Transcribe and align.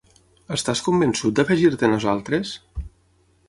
Estàs 0.55 0.81
convençut 0.87 1.37
d'afegir-te 1.41 1.87
a 1.91 1.93
nosaltres? 1.95 2.59